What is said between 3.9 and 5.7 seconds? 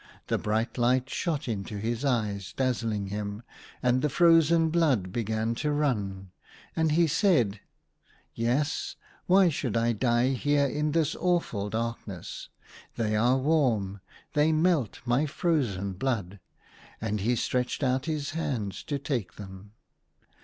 the frozen blood began